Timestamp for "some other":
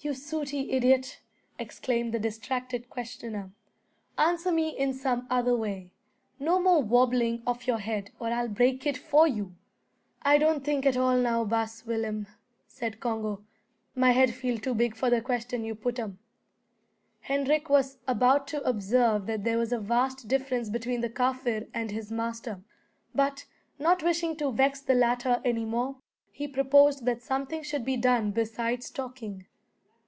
4.94-5.56